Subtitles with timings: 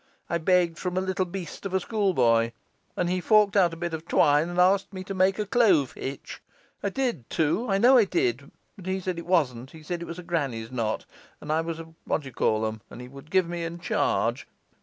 [0.31, 2.53] I begged from a little beast of a schoolboy,
[2.97, 5.91] and he forked out a bit of twine, and asked me to make a clove
[5.91, 6.41] hitch;
[6.81, 10.05] I did, too, I know I did, but he said it wasn't, he said it
[10.07, 11.05] was a granny's knot,
[11.39, 14.47] and I was a what d'ye call 'em, and he would give me in charge.